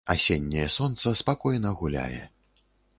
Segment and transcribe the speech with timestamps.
[0.13, 2.23] Асенняе сонца спакойна гуляе.